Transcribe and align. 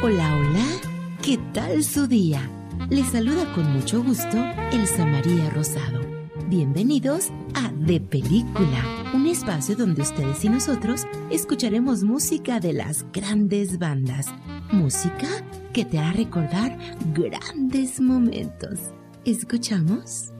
Hola, 0.00 0.36
hola, 0.36 0.64
¿qué 1.22 1.40
tal 1.52 1.82
su 1.82 2.06
día? 2.06 2.48
Les 2.88 3.08
saluda 3.08 3.52
con 3.52 3.68
mucho 3.72 4.00
gusto 4.00 4.36
Elsa 4.70 5.04
María 5.04 5.50
Rosado. 5.50 6.00
Bienvenidos 6.46 7.30
a 7.54 7.72
De 7.72 7.98
Película, 7.98 9.10
un 9.12 9.26
espacio 9.26 9.74
donde 9.74 10.02
ustedes 10.02 10.44
y 10.44 10.50
nosotros 10.50 11.04
escucharemos 11.30 12.04
música 12.04 12.60
de 12.60 12.74
las 12.74 13.04
grandes 13.12 13.80
bandas. 13.80 14.28
Música 14.70 15.26
que 15.72 15.84
te 15.84 15.98
hará 15.98 16.12
recordar 16.12 16.78
grandes 17.12 18.00
momentos. 18.00 18.78
¿Escuchamos? 19.24 20.30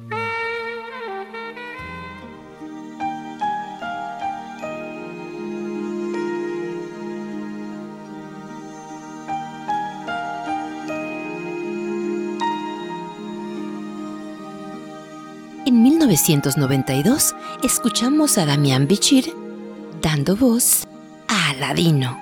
1992 16.08 17.34
escuchamos 17.62 18.38
a 18.38 18.46
Damián 18.46 18.86
Bichir 18.88 19.30
dando 20.00 20.36
voz 20.36 20.88
a 21.28 21.50
Aladino. 21.50 22.18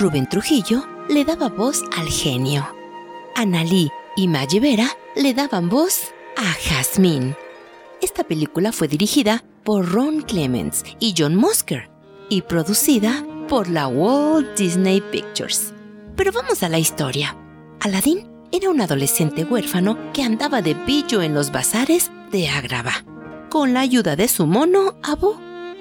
Rubén 0.00 0.28
Trujillo 0.28 0.84
le 1.08 1.24
daba 1.24 1.48
voz 1.48 1.84
al 1.96 2.08
genio. 2.08 2.66
Analí 3.36 3.88
y 4.16 4.26
Maggie 4.26 4.58
Vera 4.58 4.88
le 5.14 5.32
daban 5.32 5.68
voz 5.68 6.08
a 6.36 6.42
Jasmine. 6.42 7.36
Esta 8.02 8.24
película 8.24 8.72
fue 8.72 8.88
dirigida 8.88 9.44
por 9.62 9.92
Ron 9.92 10.22
Clements 10.22 10.82
y 10.98 11.14
John 11.16 11.36
Musker 11.36 11.88
y 12.30 12.42
producida 12.42 13.24
por 13.48 13.68
la 13.68 13.86
Walt 13.86 14.58
Disney 14.58 15.00
Pictures. 15.00 15.72
Pero 16.16 16.32
vamos 16.32 16.64
a 16.64 16.68
la 16.68 16.80
historia. 16.80 17.36
Aladdin 17.78 18.26
era 18.50 18.70
un 18.70 18.80
adolescente 18.80 19.44
huérfano 19.44 19.96
que 20.12 20.24
andaba 20.24 20.62
de 20.62 20.74
pillo 20.74 21.22
en 21.22 21.32
los 21.32 21.52
bazares 21.52 22.10
de 22.32 22.48
Agrava, 22.48 23.04
con 23.50 23.74
la 23.74 23.80
ayuda 23.80 24.16
de 24.16 24.28
su 24.28 24.46
mono 24.46 24.94
Abu. 25.02 25.34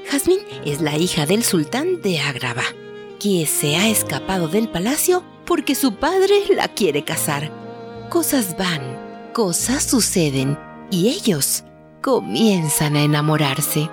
Jasmine 0.09 0.41
es 0.65 0.81
la 0.81 0.97
hija 0.97 1.25
del 1.27 1.43
sultán 1.43 2.01
de 2.01 2.19
Agrava, 2.19 2.63
que 3.19 3.45
se 3.45 3.77
ha 3.77 3.87
escapado 3.87 4.47
del 4.47 4.67
palacio 4.67 5.23
porque 5.45 5.75
su 5.75 5.93
padre 5.93 6.41
la 6.55 6.67
quiere 6.67 7.03
casar. 7.03 7.51
Cosas 8.09 8.57
van, 8.57 8.81
cosas 9.33 9.83
suceden 9.83 10.57
y 10.89 11.09
ellos 11.09 11.63
comienzan 12.01 12.95
a 12.95 13.03
enamorarse. 13.03 13.87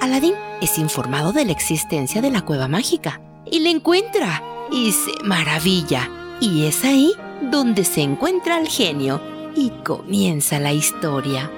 Aladín 0.00 0.34
es 0.62 0.78
informado 0.78 1.32
de 1.32 1.44
la 1.44 1.52
existencia 1.52 2.22
de 2.22 2.30
la 2.30 2.40
cueva 2.40 2.68
mágica 2.68 3.20
y 3.44 3.60
la 3.60 3.68
encuentra 3.68 4.42
y 4.72 4.92
se 4.92 5.22
maravilla. 5.22 6.08
Y 6.40 6.64
es 6.64 6.84
ahí 6.84 7.12
donde 7.42 7.84
se 7.84 8.00
encuentra 8.00 8.58
el 8.58 8.68
genio 8.68 9.20
y 9.54 9.70
comienza 9.84 10.58
la 10.58 10.72
historia. 10.72 11.50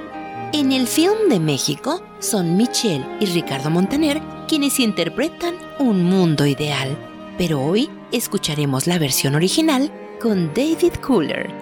En 0.58 0.72
el 0.72 0.86
film 0.86 1.28
de 1.28 1.38
México 1.38 2.02
son 2.18 2.56
Michelle 2.56 3.04
y 3.20 3.26
Ricardo 3.26 3.68
Montaner 3.68 4.22
quienes 4.48 4.80
interpretan 4.80 5.54
un 5.78 6.02
mundo 6.02 6.46
ideal, 6.46 6.96
pero 7.36 7.60
hoy 7.60 7.90
escucharemos 8.10 8.86
la 8.86 8.98
versión 8.98 9.34
original 9.34 9.92
con 10.18 10.54
David 10.54 10.94
Cooler 11.06 11.52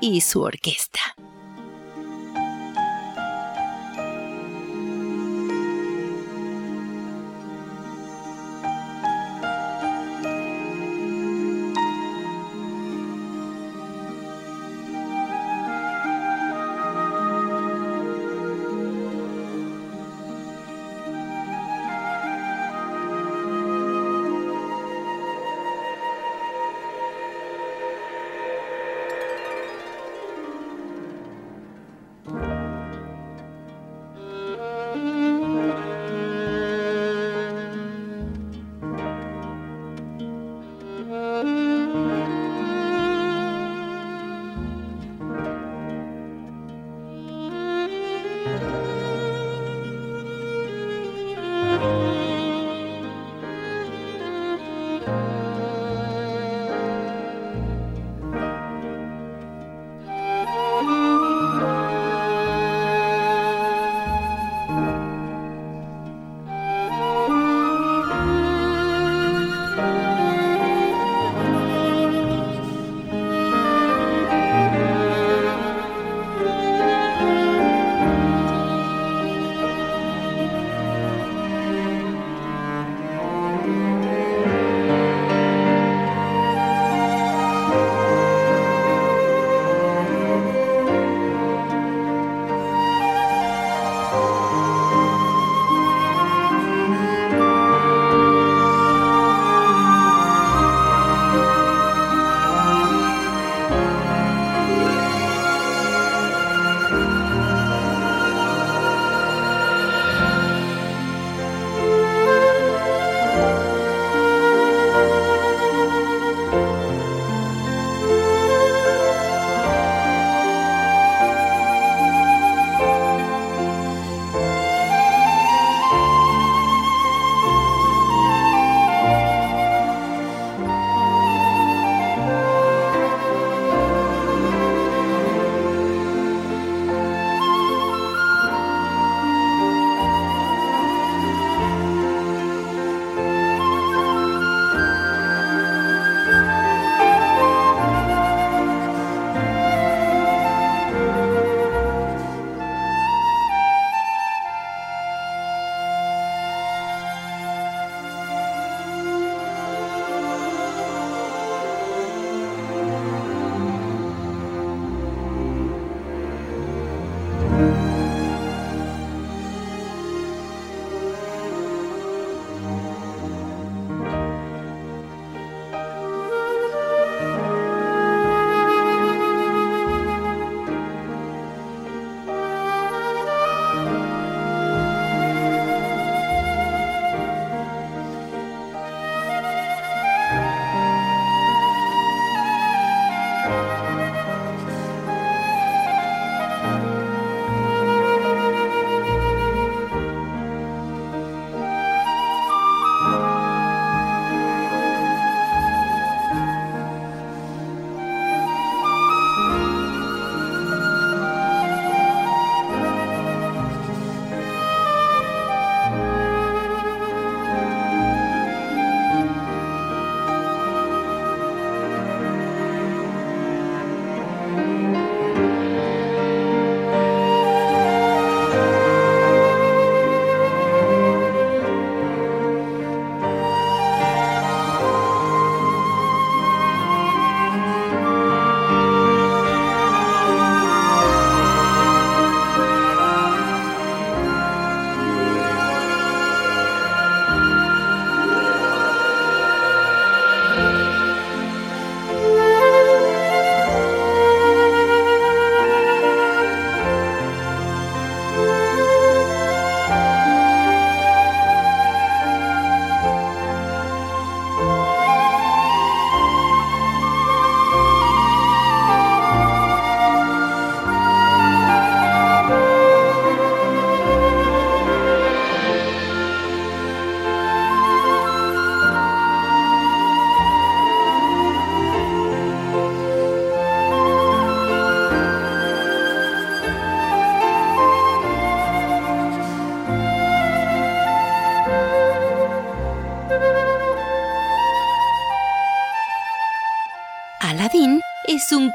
y 0.00 0.22
su 0.22 0.40
orquesta. 0.40 1.00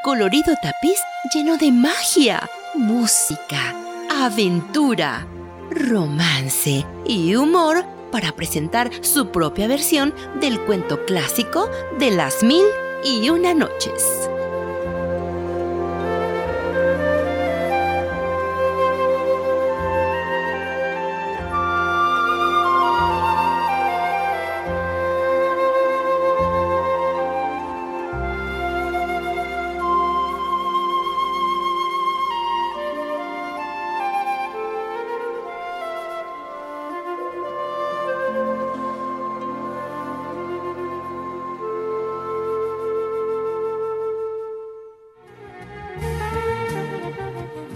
Colorido 0.04 0.54
tapiz 0.62 1.00
lleno 1.34 1.58
de 1.58 1.72
magia, 1.72 2.50
música, 2.76 3.74
aventura, 4.12 5.26
romance 5.72 6.86
y 7.06 7.36
humor 7.36 7.86
para 8.12 8.34
presentar 8.34 8.92
su 9.02 9.30
propia 9.30 9.68
versión 9.68 10.14
del 10.42 10.60
cuento 10.60 11.06
clásico 11.06 11.72
de 12.00 12.12
las 12.12 12.44
mil 12.44 12.66
y 13.06 13.30
una 13.30 13.54
noches. 13.54 14.30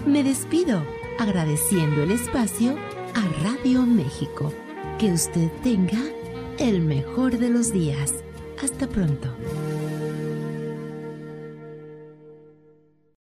Me 0.08 0.24
despido 0.24 0.82
agradeciendo 1.18 2.02
el 2.02 2.12
espacio 2.12 2.76
a 3.14 3.44
Radio 3.44 3.82
México. 3.82 4.54
Que 4.98 5.12
usted 5.12 5.50
tenga 5.62 6.02
el 6.58 6.80
mejor 6.80 7.36
de 7.36 7.50
los 7.50 7.74
días. 7.74 8.14
Hasta 8.62 8.88
pronto. 8.88 9.28